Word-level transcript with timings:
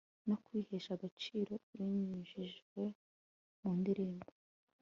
no 0.27 0.35
kwihehsa 0.43 0.91
agaciro 0.97 1.53
binyujijwe 1.77 2.81
mu 3.59 3.69
ndirimbo 3.79 4.27